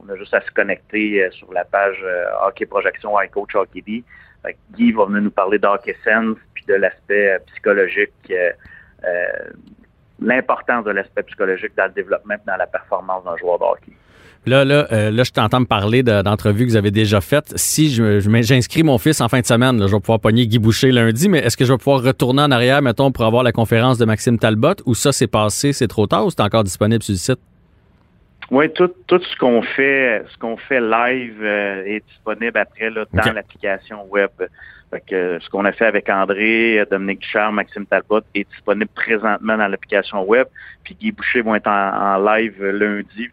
on 0.00 0.08
a 0.10 0.16
juste 0.16 0.34
à 0.34 0.40
se 0.42 0.50
connecter 0.52 1.24
euh, 1.24 1.30
sur 1.32 1.52
la 1.52 1.64
page 1.64 1.96
euh, 2.04 2.26
Hockey 2.42 2.66
Projection 2.66 3.20
iCoach 3.20 3.54
Hockey 3.56 3.82
D. 3.82 4.04
Guy 4.72 4.92
va 4.92 5.06
venir 5.06 5.22
nous 5.22 5.30
parler 5.30 5.58
d'Hockey 5.58 5.96
Sense 6.04 6.36
puis 6.54 6.64
de 6.66 6.74
l'aspect 6.74 7.32
euh, 7.32 7.38
psychologique, 7.46 8.12
euh, 8.30 8.52
euh, 9.04 9.50
l'importance 10.20 10.84
de 10.84 10.90
l'aspect 10.92 11.22
psychologique 11.24 11.74
dans 11.76 11.86
le 11.86 11.92
développement 11.92 12.34
et 12.34 12.46
dans 12.46 12.56
la 12.56 12.66
performance 12.66 13.24
d'un 13.24 13.36
joueur 13.36 13.58
de 13.58 13.64
hockey. 13.64 13.92
Là, 14.48 14.64
là, 14.64 14.86
euh, 14.92 15.10
là, 15.10 15.22
je 15.24 15.30
t'entends 15.30 15.60
me 15.60 15.66
parler 15.66 16.02
de- 16.02 16.22
d'entrevues 16.22 16.64
que 16.64 16.70
vous 16.70 16.76
avez 16.76 16.90
déjà 16.90 17.20
faites. 17.20 17.52
Si 17.56 17.90
je, 17.90 18.18
je 18.20 18.42
j'inscris 18.42 18.82
mon 18.82 18.98
fils 18.98 19.20
en 19.20 19.28
fin 19.28 19.40
de 19.40 19.46
semaine, 19.46 19.78
là, 19.78 19.86
je 19.86 19.92
vais 19.92 20.00
pouvoir 20.00 20.20
pogner 20.20 20.46
Guy 20.46 20.58
Boucher 20.58 20.90
lundi, 20.90 21.28
mais 21.28 21.38
est-ce 21.38 21.56
que 21.56 21.64
je 21.64 21.72
vais 21.72 21.78
pouvoir 21.78 22.02
retourner 22.02 22.42
en 22.42 22.50
arrière, 22.50 22.80
mettons, 22.82 23.12
pour 23.12 23.24
avoir 23.24 23.42
la 23.42 23.52
conférence 23.52 23.98
de 23.98 24.04
Maxime 24.06 24.38
Talbot, 24.38 24.74
ou 24.86 24.94
ça, 24.94 25.12
c'est 25.12 25.26
passé, 25.26 25.72
c'est 25.72 25.88
trop 25.88 26.06
tard, 26.06 26.26
ou 26.26 26.30
c'est 26.30 26.40
encore 26.40 26.64
disponible 26.64 27.02
sur 27.02 27.12
le 27.12 27.18
site? 27.18 27.38
Oui, 28.50 28.72
tout, 28.72 28.90
tout 29.06 29.20
ce 29.22 29.36
qu'on 29.36 29.60
fait, 29.60 30.24
ce 30.32 30.38
qu'on 30.38 30.56
fait 30.56 30.80
live 30.80 31.36
euh, 31.42 31.84
est 31.84 32.02
disponible 32.08 32.56
après 32.56 32.88
là, 32.88 33.04
dans 33.12 33.32
l'application 33.32 34.06
web. 34.08 34.30
Fait 34.90 35.02
que, 35.06 35.14
euh, 35.14 35.38
ce 35.40 35.50
qu'on 35.50 35.66
a 35.66 35.72
fait 35.72 35.84
avec 35.84 36.08
André, 36.08 36.82
Dominique 36.90 37.20
Ducharme, 37.20 37.56
Maxime 37.56 37.84
Talbot 37.84 38.22
est 38.34 38.48
disponible 38.50 38.90
présentement 38.94 39.58
dans 39.58 39.68
l'application 39.68 40.24
web. 40.24 40.46
Puis 40.82 40.96
Guy 40.98 41.12
Boucher 41.12 41.42
vont 41.42 41.56
être 41.56 41.66
en, 41.66 42.14
en 42.16 42.24
live 42.34 42.64
lundi. 42.64 43.28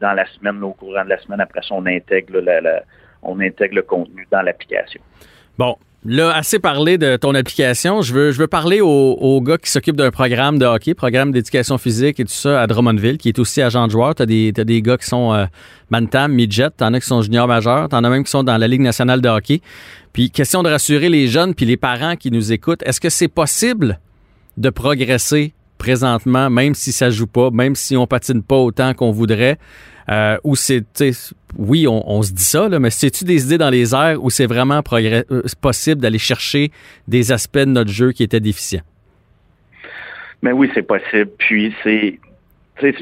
Dans 0.00 0.12
la 0.12 0.26
semaine, 0.26 0.62
au 0.62 0.72
courant 0.72 1.04
de 1.04 1.10
la 1.10 1.20
semaine, 1.20 1.40
après 1.40 1.60
ça, 1.62 1.74
on 1.74 1.86
intègre 1.86 2.40
le 2.40 3.82
contenu 3.82 4.26
dans 4.30 4.42
l'application. 4.42 5.00
Bon, 5.58 5.76
là, 6.04 6.34
assez 6.34 6.58
parlé 6.58 6.98
de 6.98 7.16
ton 7.16 7.34
application. 7.34 8.02
Je 8.02 8.14
veux, 8.14 8.46
parler 8.46 8.80
au, 8.80 8.88
au 8.88 9.40
gars 9.40 9.58
qui 9.58 9.70
s'occupe 9.70 9.96
d'un 9.96 10.10
programme 10.10 10.58
de 10.58 10.64
hockey, 10.64 10.94
programme 10.94 11.32
d'éducation 11.32 11.78
physique 11.78 12.20
et 12.20 12.24
tout 12.24 12.32
ça 12.32 12.62
à 12.62 12.66
Drummondville, 12.66 13.18
qui 13.18 13.28
est 13.28 13.38
aussi 13.38 13.60
agent 13.60 13.86
de 13.86 13.92
joueur. 13.92 14.14
Tu 14.14 14.22
as 14.22 14.26
des, 14.26 14.82
gars 14.82 14.96
qui 14.96 15.06
sont 15.06 15.34
euh, 15.34 15.46
Bantam, 15.90 16.32
Midget, 16.32 16.70
t'en 16.70 16.94
as 16.94 17.00
qui 17.00 17.06
sont 17.06 17.22
juniors 17.22 17.48
majeurs, 17.48 17.88
t'en 17.88 18.02
as 18.04 18.10
même 18.10 18.24
qui 18.24 18.30
sont 18.30 18.42
dans 18.42 18.56
la 18.56 18.68
Ligue 18.68 18.80
nationale 18.80 19.20
de 19.20 19.28
hockey. 19.28 19.60
Puis, 20.12 20.30
question 20.30 20.62
de 20.62 20.70
rassurer 20.70 21.08
les 21.08 21.26
jeunes 21.26 21.54
puis 21.54 21.66
les 21.66 21.76
parents 21.76 22.16
qui 22.16 22.30
nous 22.30 22.52
écoutent, 22.52 22.82
est-ce 22.84 23.00
que 23.00 23.10
c'est 23.10 23.28
possible 23.28 24.00
de 24.56 24.70
progresser 24.70 25.52
présentement, 25.80 26.50
même 26.50 26.74
si 26.74 26.92
ça 26.92 27.08
joue 27.10 27.26
pas, 27.26 27.50
même 27.50 27.74
si 27.74 27.96
on 27.96 28.06
patine 28.06 28.42
pas 28.42 28.58
autant 28.58 28.92
qu'on 28.92 29.10
voudrait? 29.10 29.56
Euh, 30.10 30.36
ou 30.44 30.54
c'est, 30.54 30.84
oui, 31.56 31.86
on, 31.88 32.22
se 32.22 32.32
dit 32.32 32.44
ça, 32.44 32.68
là, 32.68 32.78
mais 32.78 32.90
c'est-tu 32.90 33.24
des 33.24 33.46
idées 33.46 33.58
dans 33.58 33.70
les 33.70 33.94
airs 33.94 34.22
où 34.22 34.28
c'est 34.28 34.46
vraiment 34.46 34.82
euh, 34.92 35.42
possible 35.60 36.00
d'aller 36.00 36.18
chercher 36.18 36.70
des 37.08 37.32
aspects 37.32 37.58
de 37.58 37.64
notre 37.64 37.90
jeu 37.90 38.12
qui 38.12 38.22
étaient 38.22 38.40
déficients? 38.40 38.82
Mais 40.42 40.52
oui, 40.52 40.70
c'est 40.74 40.82
possible. 40.82 41.30
Puis 41.38 41.74
c'est 41.82 42.18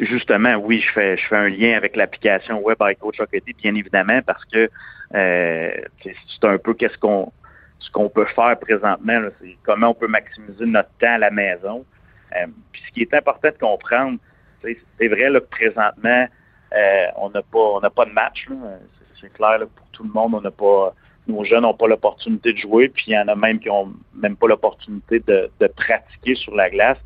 justement, 0.05 0.57
oui, 0.57 0.85
je 0.87 0.93
fais 0.93 1.17
je 1.17 1.27
fais 1.29 1.37
un 1.37 1.49
lien 1.49 1.77
avec 1.77 1.97
l'application 1.97 2.61
Web 2.61 2.79
iCoach 2.81 3.21
Hockey, 3.21 3.43
bien 3.63 3.75
évidemment, 3.75 4.21
parce 4.27 4.45
que 4.45 4.69
euh, 5.15 5.71
c'est 6.03 6.45
un 6.45 6.59
peu 6.59 6.75
qu'est-ce 6.75 6.99
ce 7.81 7.91
qu'on 7.93 8.09
peut 8.09 8.27
faire 8.35 8.59
présentement, 8.59 9.21
c'est 9.41 9.57
comment 9.65 9.91
on 9.91 9.95
peut 9.95 10.09
maximiser 10.09 10.67
notre 10.67 10.91
temps 11.01 11.15
à 11.15 11.19
la 11.19 11.31
maison. 11.31 11.85
Euh, 12.37 12.47
puis 12.73 12.83
ce 12.87 12.93
qui 12.93 13.03
est 13.03 13.15
important 13.15 13.49
de 13.49 13.59
comprendre, 13.59 14.19
c'est 14.63 15.09
vrai 15.09 15.33
que 15.33 15.39
présentement, 15.39 16.27
euh, 16.77 17.07
on 17.17 17.31
n'a 17.31 17.43
pas 17.43 17.59
on 17.59 17.81
n'a 17.81 17.91
pas 17.91 18.05
de 18.05 18.13
match. 18.13 18.47
C'est- 19.21 19.33
clair 19.33 19.59
là, 19.59 19.67
pour 19.67 19.87
tout 19.93 20.05
le 20.05 20.11
monde, 20.11 20.35
on 20.35 20.41
n'a 20.41 20.51
pas 20.51 20.95
nos 21.27 21.45
jeunes 21.45 21.63
n'ont 21.63 21.75
pas 21.75 21.89
l'opportunité 21.89 22.53
de 22.53 22.59
jouer, 22.59 22.89
puis 22.89 23.05
il 23.09 23.13
y 23.13 23.19
en 23.19 23.29
a 23.29 23.35
même 23.35 23.59
qui 23.59 23.69
ont 23.69 23.93
même 24.15 24.37
pas 24.37 24.47
l'opportunité 24.47 25.21
de, 25.21 25.51
pratiquer 25.77 26.35
sur 26.35 26.55
la 26.55 26.71
glace. 26.71 26.97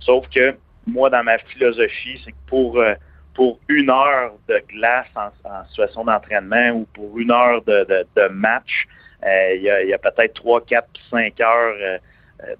Sauf 0.00 0.28
que 0.28 0.54
moi, 0.86 1.10
dans 1.10 1.24
ma 1.24 1.38
philosophie, 1.38 2.20
c'est 2.24 2.30
que 2.30 2.36
pour, 2.46 2.78
euh, 2.78 2.94
pour 3.34 3.58
une 3.68 3.90
heure 3.90 4.34
de 4.48 4.62
glace 4.68 5.08
en, 5.16 5.30
situation 5.68 6.04
d'entraînement 6.04 6.70
ou 6.70 6.86
pour 6.94 7.18
une 7.18 7.32
heure 7.32 7.62
de, 7.62 8.28
match, 8.28 8.86
il 9.24 9.62
y 9.62 9.92
a, 9.92 9.98
peut-être 9.98 10.34
3, 10.34 10.64
4, 10.66 10.88
5 11.10 11.40
heures 11.40 11.98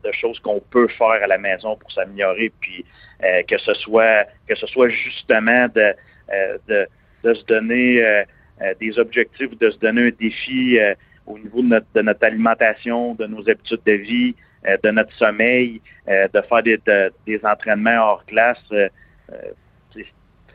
de 0.05 0.13
choses 0.13 0.39
qu'on 0.41 0.61
peut 0.61 0.89
faire 0.89 1.23
à 1.23 1.27
la 1.27 1.39
maison 1.39 1.77
pour 1.77 1.91
s'améliorer, 1.93 2.53
puis 2.61 2.85
euh, 3.25 3.43
que 3.43 3.59
ce 3.59 3.75
soit 3.75 4.25
que 4.49 4.55
ce 4.55 4.67
soit 4.67 4.89
justement 4.89 5.67
de, 5.69 5.95
euh, 6.33 6.59
de, 6.69 7.35
se 7.35 7.45
donner 7.47 8.03
euh, 8.05 8.23
euh, 8.63 8.75
des 8.81 8.99
objectifs, 8.99 9.57
de 9.59 9.71
se 9.71 9.79
donner 9.79 10.09
un 10.09 10.11
défi 10.19 10.79
euh, 10.79 10.95
au 11.27 11.39
niveau 11.39 11.63
de 11.63 11.69
notre, 11.69 11.87
de 11.95 12.03
notre 12.03 12.25
alimentation, 12.25 13.15
de 13.15 13.27
nos 13.27 13.49
habitudes 13.49 13.81
de 13.87 13.93
vie, 13.93 14.35
euh, 14.67 14.77
de 14.83 14.91
notre 14.91 15.13
sommeil, 15.15 15.81
euh, 16.09 16.29
de 16.33 16.41
faire 16.43 16.63
des, 16.63 16.79
de- 16.87 17.13
des 17.27 17.41
entraînements 17.45 17.99
hors 18.11 18.25
classe 18.27 18.59
euh, 18.73 18.89
euh, 19.33 19.37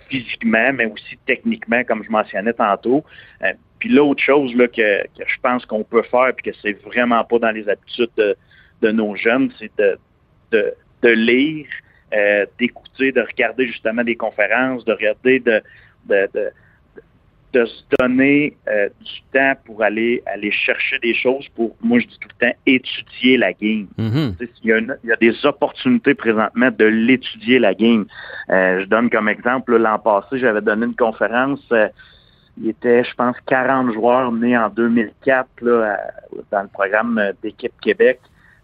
physiquement, 0.10 0.74
mais 0.74 0.86
aussi 0.86 1.18
techniquement, 1.26 1.84
comme 1.84 2.04
je 2.04 2.10
mentionnais 2.10 2.54
tantôt. 2.54 3.04
Euh, 3.44 3.54
puis 3.80 3.90
l'autre 3.90 4.22
chose 4.22 4.54
là, 4.56 4.68
que, 4.68 5.04
que 5.04 5.24
je 5.26 5.40
pense 5.42 5.66
qu'on 5.66 5.84
peut 5.84 6.02
faire, 6.04 6.34
puis 6.36 6.52
que 6.52 6.58
c'est 6.62 6.74
vraiment 6.84 7.24
pas 7.24 7.40
dans 7.40 7.52
les 7.52 7.68
habitudes 7.70 8.10
de, 8.82 8.92
nos 8.92 9.16
jeunes, 9.16 9.52
c'est 9.60 9.72
de, 9.78 9.98
de, 10.52 10.74
de 11.04 11.10
lire, 11.10 11.68
euh, 12.14 12.46
d'écouter, 12.60 13.12
de 13.12 13.22
regarder 13.22 13.68
justement 13.68 14.04
des 14.04 14.16
conférences, 14.16 14.84
de 14.86 14.94
regarder 14.94 15.40
de, 15.40 15.62
de, 16.08 16.30
de, 16.34 16.50
de 17.54 17.66
se 17.66 17.84
donner 18.00 18.56
euh, 18.68 18.90
du 19.02 19.22
temps 19.34 19.54
pour 19.66 19.82
aller 19.84 20.22
aller 20.28 20.52
chercher 20.52 21.00
des 21.00 21.14
choses 21.16 21.48
pour, 21.56 21.76
moi 21.82 22.00
je 22.00 22.06
dis 22.08 22.18
tout 22.20 22.30
le 22.40 22.48
temps, 22.48 22.56
étudier 22.66 23.38
la 23.38 23.54
game. 23.54 23.88
Mhm. 23.98 24.36
Il 24.64 24.70
y, 24.70 24.74
a 24.74 24.78
une- 24.78 24.98
il 25.04 25.10
y 25.10 25.14
a 25.14 25.16
des 25.16 25.46
opportunités 25.46 26.14
présentement 26.14 26.70
de 26.72 26.86
l'étudier, 26.86 27.58
la 27.60 27.74
game. 27.74 28.06
Euh, 28.52 28.82
je 28.82 28.86
donne 28.86 29.10
comme 29.10 29.30
exemple, 29.30 29.76
l'an 29.78 29.98
passé, 30.00 30.38
j'avais 30.40 30.62
donné 30.62 30.86
une 30.86 30.96
conférence. 30.96 31.62
il 32.62 32.70
était, 32.70 33.04
je 33.04 33.14
pense, 33.16 33.36
40 33.48 33.94
joueurs 33.94 34.32
nés 34.32 34.58
en 34.58 34.70
2004 34.70 35.48
là, 35.62 35.94
à- 35.94 36.12
dans 36.52 36.62
le 36.64 36.68
programme 36.68 37.32
d'équipe 37.42 37.72
Québec. 37.82 38.20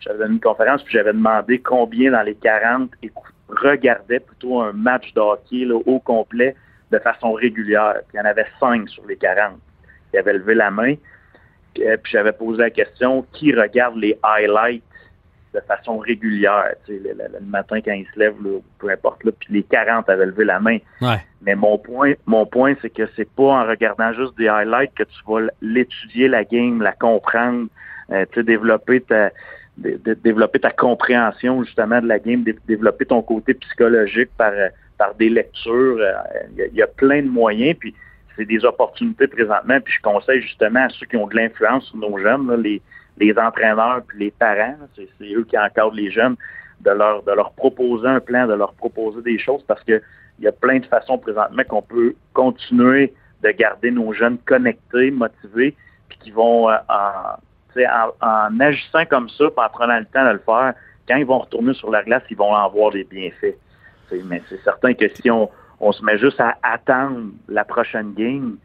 J'avais 0.06 0.20
donné 0.20 0.34
une 0.36 0.40
conférence, 0.40 0.84
puis 0.84 0.94
j'avais 0.94 1.14
demandé 1.14 1.60
combien 1.60 2.12
dans 2.12 2.22
les 2.22 2.36
40 2.36 2.92
écou- 3.04 3.24
regardaient 3.50 4.20
plutôt 4.20 4.62
un 4.62 4.72
match 4.72 5.14
de 5.14 5.20
hockey 5.20 5.66
là, 5.66 5.76
au 5.86 6.00
complet 6.00 6.56
de 6.92 7.00
façon 7.00 7.34
régulière. 7.34 7.96
Puis 8.08 8.16
il 8.16 8.18
y 8.18 8.22
en 8.22 8.26
avait 8.26 8.46
5 8.60 8.88
sur 8.90 9.06
les 9.08 9.18
40 9.18 9.60
qui 10.12 10.18
avaient 10.18 10.34
levé 10.34 10.54
la 10.56 10.72
main. 10.72 10.94
Puis, 11.74 11.88
euh, 11.88 11.98
puis 12.02 12.12
j'avais 12.14 12.32
posé 12.32 12.62
la 12.62 12.70
question, 12.70 13.26
qui 13.34 13.54
regarde 13.54 13.98
les 13.98 14.18
highlights 14.24 14.84
de 15.54 15.60
façon 15.62 15.98
régulière, 15.98 16.74
tu 16.86 16.94
sais, 16.98 17.00
le, 17.02 17.14
le- 17.14 17.40
le 17.40 17.46
matin 17.46 17.80
quand 17.84 17.94
ils 17.94 18.06
se 18.14 18.20
lèvent, 18.20 18.44
là, 18.44 18.60
peu 18.78 18.90
importe, 18.90 19.24
là, 19.24 19.32
puis 19.40 19.54
les 19.54 19.64
40 19.64 20.10
avaient 20.10 20.26
levé 20.26 20.44
la 20.44 20.60
main. 20.60 20.78
Ouais. 21.02 21.24
Mais 21.42 21.56
mon 21.56 21.78
point, 21.78 22.14
mon 22.26 22.46
point, 22.46 22.76
c'est 22.82 22.90
que 22.90 23.04
c'est 23.16 23.30
pas 23.30 23.44
en 23.44 23.66
regardant 23.66 24.12
juste 24.14 24.38
des 24.38 24.50
highlights 24.50 24.94
que 24.96 25.04
tu 25.04 25.18
vas 25.28 25.48
l'étudier 25.62 26.28
la 26.28 26.44
game, 26.44 26.82
la 26.82 26.92
comprendre, 26.92 27.68
euh, 28.12 28.26
tu 28.32 28.40
sais, 28.42 28.44
développer 28.44 29.00
ta 29.02 29.32
dé- 29.78 29.98
dé- 30.04 30.16
développer 30.16 30.60
ta 30.60 30.72
compréhension 30.72 31.64
justement 31.64 32.02
de 32.02 32.08
la 32.08 32.20
game, 32.20 32.44
dé- 32.44 32.56
développer 32.68 33.06
ton 33.06 33.22
côté 33.22 33.54
psychologique 33.54 34.30
par 34.38 34.52
euh, 34.52 34.70
par 34.98 35.14
des 35.16 35.30
lectures. 35.30 35.98
euh, 36.00 36.14
Il 36.58 36.76
y, 36.76 36.82
a- 36.82 36.88
plein 36.88 37.22
de 37.22 37.28
moyens, 37.30 37.76
puis 37.80 37.94
c'est 38.36 38.46
des 38.46 38.64
opportunités 38.66 39.28
présentement. 39.28 39.80
Puis 39.82 39.94
je 39.98 40.02
conseille 40.02 40.42
justement 40.42 40.86
à 40.86 40.90
ceux 40.90 41.06
qui 41.06 41.18
ont 41.18 41.28
de 41.28 41.36
l'influence 41.36 41.86
sur 41.86 41.98
nos 41.98 42.18
jeunes, 42.18 42.48
là, 42.48 42.58
les, 42.58 42.82
les 43.18 43.38
entraîneurs 43.38 44.02
puis 44.08 44.20
les 44.20 44.32
parents, 44.32 44.76
c'est 44.96 45.08
eux 45.34 45.44
qui 45.44 45.58
encadrent 45.58 45.94
les 45.94 46.12
jeunes, 46.12 46.36
de 46.82 46.92
leur 46.92 47.24
de 47.24 47.32
leur 47.32 47.52
proposer 47.54 48.08
un 48.08 48.20
plan, 48.20 48.46
de 48.48 48.54
leur 48.54 48.74
proposer 48.74 49.22
des 49.22 49.38
choses 49.40 49.64
parce 49.68 49.84
que 49.84 50.02
il 50.40 50.44
y 50.44 50.48
a 50.48 50.52
plein 50.52 50.80
de 50.80 50.86
façons 50.86 51.18
présentement 51.18 51.64
qu'on 51.68 51.82
peut 51.82 52.14
continuer 52.34 53.14
de 53.42 53.50
garder 53.52 53.92
nos 53.92 54.12
jeunes 54.12 54.38
connectés, 54.46 55.12
motivés, 55.12 55.76
puis 56.10 56.18
qui 56.20 56.32
vont 56.32 56.70
euh, 56.70 56.76
sais, 57.76 57.88
en, 57.88 58.28
en 58.28 58.60
agissant 58.60 59.06
comme 59.06 59.30
ça, 59.30 59.46
en 59.46 59.70
prenant 59.70 60.00
le 60.00 60.06
temps 60.06 60.26
de 60.26 60.32
le 60.32 60.42
faire, 60.46 60.74
quand 61.08 61.16
ils 61.18 61.26
vont 61.26 61.40
retourner 61.40 61.74
sur 61.74 61.92
la 61.92 62.04
glace, 62.04 62.24
ils 62.30 62.38
vont 62.38 62.54
en 62.54 62.70
voir 62.70 62.92
des 62.92 63.04
bienfaits. 63.04 63.56
Mais 64.26 64.42
c'est 64.50 64.62
certain 64.64 64.94
que 64.94 65.06
si 65.10 65.30
on, 65.30 65.50
on 65.80 65.92
se 65.92 66.04
met 66.04 66.18
juste 66.18 66.40
à 66.40 66.56
attendre 66.64 67.32
la 67.48 67.64
prochaine 67.64 68.14
game, 68.14 68.58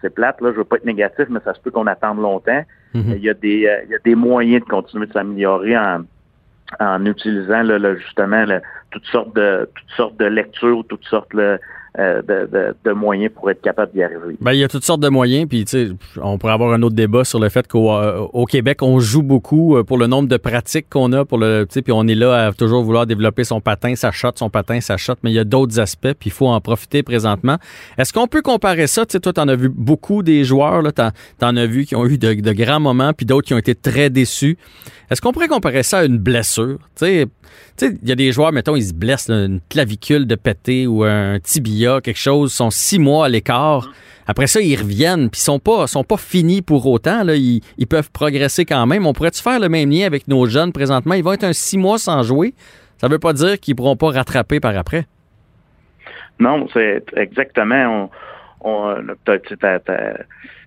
c'est 0.00 0.14
plate, 0.14 0.40
là, 0.40 0.50
je 0.52 0.56
veux 0.58 0.64
pas 0.64 0.76
être 0.76 0.84
négatif, 0.84 1.26
mais 1.28 1.40
ça 1.44 1.54
se 1.54 1.60
peut 1.60 1.70
qu'on 1.70 1.86
attende 1.86 2.20
longtemps. 2.20 2.64
Mhm. 2.94 3.14
Il 3.16 3.22
y 3.22 3.30
a 3.30 3.34
des 3.34 3.66
euh, 3.66 3.82
il 3.84 3.90
y 3.90 3.94
a 3.94 3.98
des 3.98 4.14
moyens 4.14 4.64
de 4.64 4.68
continuer 4.68 5.06
de 5.06 5.12
s'améliorer 5.12 5.76
en, 5.76 6.04
en 6.80 7.06
utilisant 7.06 7.62
là, 7.62 7.78
là, 7.78 7.94
justement 7.96 8.44
là, 8.44 8.60
toutes 8.90 9.06
sortes 9.06 9.34
de 9.36 9.68
toutes 9.74 9.90
sortes 9.96 10.16
de 10.16 10.24
lectures, 10.24 10.84
toutes 10.88 11.04
sortes 11.04 11.32
là, 11.34 11.58
euh, 11.98 12.22
de, 12.22 12.92
moyens 12.92 13.32
pour 13.34 13.50
être 13.50 13.60
capable 13.60 13.92
d'y 13.92 14.02
arriver. 14.02 14.36
Ben, 14.40 14.52
il 14.52 14.60
y 14.60 14.64
a 14.64 14.68
toutes 14.68 14.84
sortes 14.84 15.00
de 15.00 15.08
moyens, 15.08 15.48
puis 15.48 15.64
tu 15.64 15.70
sais, 15.70 15.92
on 16.22 16.38
pourrait 16.38 16.52
avoir 16.52 16.72
un 16.72 16.82
autre 16.82 16.94
débat 16.94 17.24
sur 17.24 17.40
le 17.40 17.48
fait 17.48 17.66
qu'au 17.66 17.90
euh, 17.92 18.44
Québec, 18.48 18.82
on 18.82 19.00
joue 19.00 19.22
beaucoup 19.24 19.76
euh, 19.76 19.82
pour 19.82 19.98
le 19.98 20.06
nombre 20.06 20.28
de 20.28 20.36
pratiques 20.36 20.88
qu'on 20.88 21.12
a, 21.12 21.24
pour 21.24 21.38
le, 21.38 21.66
tu 21.68 21.82
puis 21.82 21.92
on 21.92 22.06
est 22.06 22.14
là 22.14 22.46
à 22.46 22.52
toujours 22.52 22.84
vouloir 22.84 23.06
développer 23.06 23.42
son 23.42 23.60
patin, 23.60 23.96
sa 23.96 24.12
shot, 24.12 24.32
son 24.36 24.50
patin, 24.50 24.80
sa 24.80 24.96
shot, 24.96 25.14
mais 25.24 25.32
il 25.32 25.34
y 25.34 25.40
a 25.40 25.44
d'autres 25.44 25.80
aspects, 25.80 26.12
puis 26.18 26.28
il 26.28 26.32
faut 26.32 26.46
en 26.46 26.60
profiter 26.60 27.02
présentement. 27.02 27.56
Est-ce 27.98 28.12
qu'on 28.12 28.28
peut 28.28 28.42
comparer 28.42 28.86
ça? 28.86 29.04
Tu 29.04 29.12
sais, 29.12 29.20
toi, 29.20 29.32
t'en 29.32 29.48
as 29.48 29.56
vu 29.56 29.68
beaucoup 29.68 30.22
des 30.22 30.44
joueurs, 30.44 30.92
t'en, 30.92 31.10
t'en 31.38 31.56
as 31.56 31.66
vu 31.66 31.86
qui 31.86 31.96
ont 31.96 32.06
eu 32.06 32.18
de, 32.18 32.52
grands 32.52 32.80
moments, 32.80 33.12
puis 33.12 33.26
d'autres 33.26 33.48
qui 33.48 33.54
ont 33.54 33.58
été 33.58 33.74
très 33.74 34.10
déçus. 34.10 34.56
Est-ce 35.10 35.20
qu'on 35.20 35.32
pourrait 35.32 35.48
comparer 35.48 35.82
ça 35.82 35.98
à 35.98 36.04
une 36.04 36.18
blessure? 36.18 36.78
Tu 36.96 37.26
tu 37.76 37.86
sais, 37.86 37.98
il 38.02 38.08
y 38.08 38.12
a 38.12 38.14
des 38.14 38.30
joueurs, 38.30 38.52
mettons, 38.52 38.76
ils 38.76 38.88
se 38.88 38.92
blessent, 38.92 39.28
là, 39.28 39.44
une 39.44 39.60
clavicule 39.68 40.26
de 40.26 40.34
pété 40.34 40.86
ou 40.86 41.02
un 41.02 41.38
tibia, 41.40 41.79
quelque 42.02 42.18
chose, 42.18 42.52
sont 42.52 42.70
six 42.70 42.98
mois 42.98 43.26
à 43.26 43.28
l'écart. 43.28 43.90
Après 44.26 44.46
ça, 44.46 44.60
ils 44.60 44.76
reviennent, 44.76 45.28
puis 45.30 45.40
ils 45.40 45.44
sont 45.44 45.58
pas, 45.58 45.86
sont 45.86 46.04
pas 46.04 46.16
finis 46.16 46.62
pour 46.62 46.86
autant. 46.86 47.24
Là. 47.24 47.34
Ils, 47.34 47.86
peuvent 47.88 48.10
progresser 48.12 48.64
quand 48.64 48.86
même. 48.86 49.06
On 49.06 49.12
pourrait-tu 49.12 49.42
faire 49.42 49.58
le 49.58 49.68
même 49.68 49.90
lien 49.90 50.06
avec 50.06 50.28
nos 50.28 50.46
jeunes 50.46 50.72
présentement? 50.72 51.14
Ils 51.14 51.24
vont 51.24 51.32
être 51.32 51.44
un 51.44 51.52
six 51.52 51.76
mois 51.76 51.98
sans 51.98 52.22
jouer. 52.22 52.54
Ça 52.98 53.08
veut 53.08 53.18
pas 53.18 53.32
dire 53.32 53.58
qu'ils 53.58 53.74
pourront 53.74 53.96
pas 53.96 54.10
rattraper 54.10 54.60
par 54.60 54.76
après. 54.76 55.06
Non, 56.38 56.68
c'est 56.72 57.02
exactement. 57.16 58.10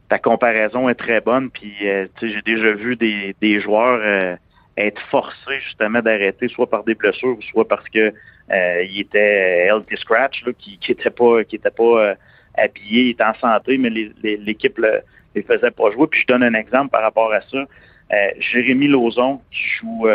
Ta, 0.09 0.19
comparaison 0.19 0.89
est 0.89 0.95
très 0.95 1.21
bonne. 1.21 1.49
Puis, 1.49 1.73
euh, 1.83 2.07
j'ai 2.21 2.41
déjà 2.45 2.73
vu 2.73 2.95
des, 2.95 3.35
des 3.41 3.61
joueurs 3.61 4.01
euh, 4.03 4.35
être 4.77 5.01
forcés 5.09 5.59
justement 5.65 6.01
d'arrêter, 6.01 6.47
soit 6.47 6.69
par 6.69 6.83
des 6.83 6.95
blessures, 6.95 7.37
soit 7.51 7.67
parce 7.67 7.87
que 7.89 8.13
euh, 8.51 8.83
ils 8.83 9.01
étaient 9.01 9.67
healthy 9.67 9.97
scratch, 9.97 10.43
là, 10.45 10.51
qui, 10.57 10.79
étaient 10.89 11.09
pas, 11.09 11.43
qui 11.43 11.55
étaient 11.55 11.71
pas, 11.71 11.83
euh, 11.83 12.15
habillés, 12.55 13.03
ils 13.03 13.09
étaient 13.11 13.23
en 13.23 13.35
santé, 13.35 13.77
mais 13.77 13.89
l'équipe 13.89 14.77
ne 14.77 14.99
les 15.35 15.43
faisait 15.43 15.71
pas 15.71 15.91
jouer. 15.91 16.07
Puis 16.07 16.21
je 16.21 16.27
donne 16.27 16.43
un 16.43 16.53
exemple 16.53 16.89
par 16.89 17.01
rapport 17.01 17.31
à 17.31 17.41
ça. 17.41 17.57
Euh, 17.57 18.29
Jérémy 18.39 18.87
Lauzon, 18.87 19.41
qui 19.51 19.63
joue 19.79 20.07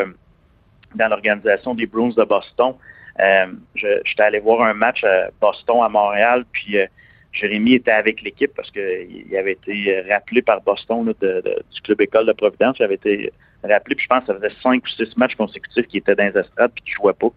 dans 0.94 1.08
l'organisation 1.08 1.74
des 1.74 1.86
Bruins 1.86 2.10
de 2.16 2.24
Boston, 2.24 2.74
j'étais 3.74 4.22
allé 4.22 4.38
voir 4.40 4.62
un 4.62 4.74
match 4.74 5.04
à 5.04 5.28
Boston 5.40 5.82
à 5.82 5.88
Montréal, 5.88 6.44
puis 6.52 6.76
Jérémy 7.32 7.74
était 7.74 7.90
avec 7.90 8.22
l'équipe 8.22 8.52
parce 8.54 8.70
qu'il 8.70 9.36
avait 9.36 9.52
été 9.52 10.02
rappelé 10.08 10.42
par 10.42 10.60
Boston 10.62 11.12
du 11.20 11.80
club 11.82 12.00
école 12.00 12.26
de 12.26 12.32
Providence. 12.32 12.76
Il 12.78 12.84
avait 12.84 12.94
été 12.94 13.32
rappelé, 13.62 13.94
puis 13.94 14.04
je 14.04 14.08
pense 14.08 14.20
que 14.20 14.32
ça 14.32 14.34
faisait 14.34 14.54
cinq 14.62 14.84
ou 14.84 14.88
six 14.88 15.16
matchs 15.16 15.34
consécutifs 15.36 15.86
qui 15.86 15.98
étaient 15.98 16.14
dans 16.14 16.32
les 16.32 16.40
estrades 16.40 16.72
puis 16.74 16.84
qui 16.84 16.90
ne 16.92 16.96
jouait 16.96 17.12
pas. 17.12 17.30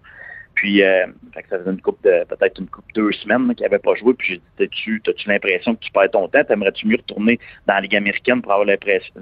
Puis 0.55 0.83
euh, 0.83 1.07
ça 1.33 1.57
faisait 1.57 1.71
une 1.71 1.81
coupe 1.81 2.01
de 2.03 2.23
peut-être 2.25 2.59
une 2.59 2.67
coupe 2.67 2.85
deux 2.93 3.11
semaines 3.13 3.53
qu'il 3.55 3.63
n'avait 3.63 3.79
pas 3.79 3.95
joué. 3.95 4.13
Puis 4.13 4.41
j'ai 4.59 4.67
dit 4.67 5.01
As-tu 5.07 5.29
l'impression 5.29 5.75
que 5.75 5.79
tu 5.79 5.91
perds 5.91 6.11
ton 6.11 6.27
temps? 6.27 6.43
T'aimerais-tu 6.43 6.87
mieux 6.87 6.97
retourner 6.97 7.39
dans 7.67 7.75
la 7.75 7.81
Ligue 7.81 7.95
américaine 7.95 8.41
pour 8.41 8.51
avoir 8.51 8.67
l'impression 8.67 9.13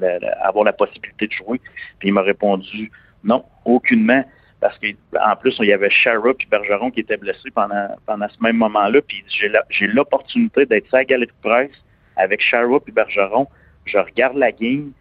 avoir 0.41 0.65
la 0.65 0.73
possibilité 0.73 1.27
de 1.27 1.31
jouer? 1.31 1.61
Puis 1.99 2.09
il 2.09 2.13
m'a 2.13 2.21
répondu 2.21 2.91
Non, 3.23 3.45
aucunement. 3.65 4.23
Parce 4.61 4.77
qu'en 4.77 5.35
plus, 5.37 5.55
il 5.59 5.67
y 5.67 5.73
avait 5.73 5.89
Shara 5.89 6.31
et 6.31 6.45
Bergeron 6.49 6.91
qui 6.91 6.99
étaient 6.99 7.17
blessés 7.17 7.51
pendant, 7.53 7.95
pendant 8.05 8.27
ce 8.27 8.41
même 8.41 8.57
moment-là. 8.57 9.01
Puis 9.01 9.23
j'ai 9.69 9.87
l'opportunité 9.87 10.65
d'être 10.65 10.87
sur 10.87 10.97
la 10.97 11.05
galerie 11.05 11.27
de 11.27 11.49
presse 11.49 11.83
avec 12.17 12.41
Shara 12.41 12.77
et 12.85 12.91
Bergeron. 12.91 13.47
Je 13.85 13.97
regarde 13.97 14.37
la 14.37 14.51
game. 14.51 14.91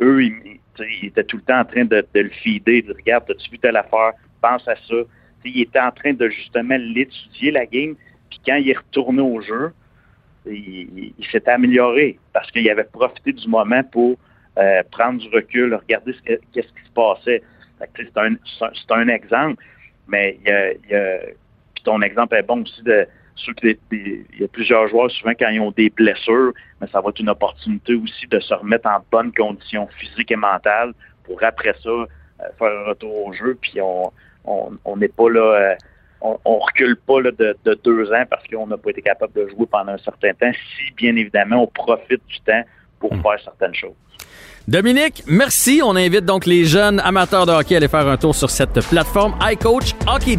Eux, 0.00 0.24
ils, 0.24 0.60
étaient 1.02 1.24
tout 1.24 1.36
le 1.36 1.42
temps 1.42 1.60
en 1.60 1.64
train 1.64 1.84
de, 1.84 2.04
le 2.14 2.30
feeder, 2.42 2.82
de 2.82 2.94
regarde, 2.94 3.30
as-tu 3.30 3.50
vu 3.50 3.58
telle 3.58 3.76
affaire? 3.76 4.12
Pense 4.40 4.66
à 4.66 4.74
ça 4.76 4.96
il 5.44 5.62
était 5.62 5.80
en 5.80 5.90
train 5.90 6.12
de 6.12 6.28
justement 6.28 6.76
l'étudier, 6.78 7.50
la 7.50 7.66
game. 7.66 7.94
Puis 8.30 8.40
quand 8.46 8.56
il 8.56 8.70
est 8.70 8.76
retourné 8.76 9.20
au 9.20 9.40
jeu, 9.40 9.72
il, 10.46 11.14
s'est 11.30 11.48
amélioré 11.48 12.18
parce 12.32 12.50
qu'il 12.50 12.68
avait 12.68 12.84
profité 12.84 13.32
du 13.32 13.48
moment 13.48 13.82
pour 13.84 14.18
euh, 14.58 14.82
prendre 14.90 15.20
du 15.20 15.28
recul, 15.28 15.74
regarder 15.74 16.12
ce, 16.12 16.34
qu'est-ce 16.52 16.68
qui 16.68 16.84
se 16.86 16.92
passait. 16.94 17.42
C'est 17.96 18.16
un, 18.16 18.36
un, 18.90 19.08
exemple, 19.08 19.62
mais 20.08 20.38
il 20.44 20.50
y 20.90 20.94
a, 20.94 21.18
ton 21.84 22.00
exemple 22.02 22.36
est 22.36 22.42
bon 22.42 22.62
aussi 22.62 22.82
de 22.82 23.06
il 23.92 24.26
y 24.38 24.44
a 24.44 24.48
plusieurs 24.48 24.88
joueurs, 24.88 25.10
souvent 25.10 25.32
quand 25.38 25.48
ils 25.48 25.60
ont 25.60 25.70
des 25.70 25.90
blessures, 25.90 26.52
mais 26.80 26.86
ça 26.88 27.00
va 27.00 27.10
être 27.10 27.20
une 27.20 27.30
opportunité 27.30 27.94
aussi 27.94 28.26
de 28.26 28.38
se 28.40 28.54
remettre 28.54 28.88
en 28.88 29.04
bonne 29.10 29.32
condition 29.32 29.88
physique 29.98 30.30
et 30.30 30.36
mentale 30.36 30.92
pour 31.24 31.42
après 31.42 31.74
ça 31.82 31.88
euh, 31.88 32.06
faire 32.58 32.78
un 32.80 32.84
retour 32.90 33.26
au 33.26 33.32
jeu. 33.32 33.56
Puis 33.60 33.80
on, 33.80 34.12
on 34.44 34.96
n'est 34.96 35.08
pas 35.08 35.30
là, 35.30 35.40
euh, 35.40 35.74
on, 36.20 36.38
on, 36.44 36.58
recule 36.58 36.96
pas 36.96 37.22
de, 37.22 37.56
deux 37.84 38.12
ans 38.12 38.24
parce 38.28 38.46
qu'on 38.48 38.66
n'a 38.66 38.76
pas 38.76 38.90
été 38.90 39.02
capable 39.02 39.32
de 39.32 39.48
jouer 39.48 39.66
pendant 39.66 39.92
un 39.92 39.98
certain 39.98 40.32
temps, 40.34 40.52
si 40.52 40.92
bien 40.94 41.16
évidemment 41.16 41.62
on 41.62 41.66
profite 41.66 42.24
du 42.26 42.40
temps 42.40 42.62
pour 42.98 43.14
hmm. 43.14 43.22
faire 43.22 43.40
certaines 43.44 43.74
choses. 43.74 43.94
Dominique, 44.68 45.24
merci. 45.26 45.80
On 45.84 45.96
invite 45.96 46.24
donc 46.24 46.46
les 46.46 46.64
jeunes 46.64 47.00
amateurs 47.00 47.46
de 47.46 47.52
hockey 47.52 47.74
à 47.74 47.78
aller 47.78 47.88
faire 47.88 48.06
un 48.06 48.16
tour 48.16 48.34
sur 48.34 48.50
cette 48.50 48.80
plateforme 48.88 49.34
iCoach 49.42 49.94
Hockey 50.06 50.36